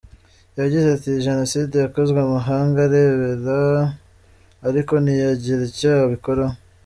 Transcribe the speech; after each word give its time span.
Yagize 0.59 0.87
ati” 0.91 1.07
Iyi 1.11 1.25
Jenoside 1.27 1.73
yakozwe 1.77 2.17
amahanga 2.21 2.77
arebera 2.87 3.59
ariko 4.67 4.93
ntiyagira 5.03 5.61
icyo 5.69 5.89
abikoraho. 6.05 6.55